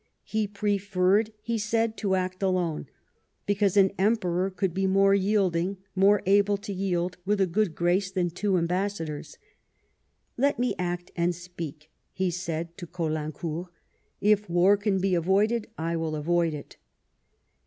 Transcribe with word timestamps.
He 0.23 0.47
preferred, 0.47 1.31
he 1.43 1.59
said, 1.59 1.95
to 1.97 2.15
act 2.15 2.41
alone, 2.41 2.87
be 3.45 3.53
cause 3.53 3.77
an 3.77 3.91
Emperor 3.99 4.49
could 4.49 4.73
be 4.73 4.87
more 4.87 5.13
yielding, 5.13 5.77
more 5.95 6.23
able 6.25 6.57
to 6.57 6.73
yield 6.73 7.17
with 7.23 7.39
a 7.39 7.45
good 7.45 7.75
grace, 7.75 8.09
than 8.09 8.31
two 8.31 8.57
ambassadors." 8.57 9.37
Let 10.39 10.57
me 10.57 10.73
act 10.79 11.11
and 11.15 11.35
speak," 11.35 11.91
he 12.13 12.31
said 12.31 12.75
to 12.79 12.87
Caulaincourt," 12.87 13.67
if 14.31 14.49
war 14.49 14.75
can 14.75 14.97
be 14.99 15.13
avoided, 15.13 15.67
I 15.77 15.95
will 15.97 16.15
avoid 16.15 16.55
it." 16.55 16.77